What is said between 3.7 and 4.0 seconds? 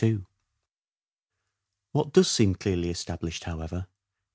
is issue.